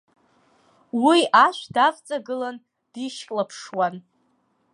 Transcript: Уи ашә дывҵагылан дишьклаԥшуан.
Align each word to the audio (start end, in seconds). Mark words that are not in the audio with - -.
Уи 1.03 1.19
ашә 1.45 1.63
дывҵагылан 1.73 2.57
дишьклаԥшуан. 2.93 3.95